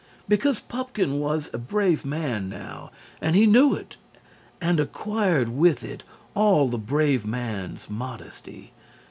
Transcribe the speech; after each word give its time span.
Because 0.27 0.61
Pupkin 0.61 1.19
was 1.19 1.51
a 1.53 1.59
brave 1.59 2.03
man 2.03 2.49
now 2.49 2.89
and 3.21 3.35
he 3.35 3.45
knew 3.45 3.75
it 3.75 3.97
and 4.59 4.79
acquired 4.79 5.49
with 5.49 5.83
it 5.83 6.03
all 6.33 6.69
the 6.69 6.79
brave 6.79 7.23
man's 7.23 7.87
modesty. 7.87 8.71